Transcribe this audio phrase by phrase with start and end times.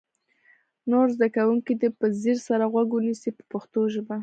[0.91, 4.15] نور زده کوونکي دې په ځیر سره غوږ ونیسي په پښتو ژبه.